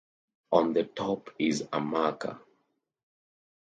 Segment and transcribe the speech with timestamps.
[0.51, 2.39] On the top is a marker.